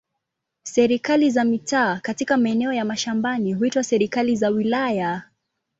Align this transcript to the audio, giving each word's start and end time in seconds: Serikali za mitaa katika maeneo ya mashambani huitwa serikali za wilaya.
Serikali 0.63 1.29
za 1.31 1.43
mitaa 1.43 1.99
katika 1.99 2.37
maeneo 2.37 2.73
ya 2.73 2.85
mashambani 2.85 3.53
huitwa 3.53 3.83
serikali 3.83 4.35
za 4.35 4.49
wilaya. 4.49 5.23